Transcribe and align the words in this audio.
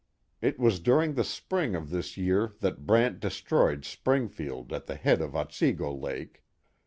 It 0.41 0.57
was 0.57 0.79
during 0.79 1.13
the 1.13 1.23
spring 1.23 1.75
of 1.75 1.89
thisyearthat 1.89 2.79
Brant 2.87 3.19
destroyed 3.19 3.85
Springfield 3.85 4.73
at 4.73 4.87
the 4.87 4.95
head 4.95 5.21
of 5.21 5.35
Otsego 5.35 5.93
Lake. 5.93 6.41